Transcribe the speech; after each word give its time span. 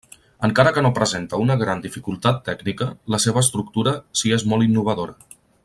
Encara 0.45 0.69
que 0.77 0.81
no 0.85 0.89
presenta 0.99 1.39
una 1.43 1.57
gran 1.63 1.83
dificultat 1.83 2.41
tècnica, 2.47 2.89
la 3.17 3.21
seva 3.27 3.45
estructura 3.47 3.95
si 4.23 4.35
és 4.39 4.47
molt 4.55 4.71
innovadora. 4.71 5.19